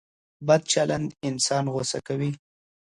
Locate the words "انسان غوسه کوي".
1.29-2.31